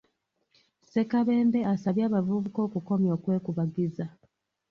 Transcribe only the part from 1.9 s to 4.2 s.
abavubuka okukomya okwekubagiza,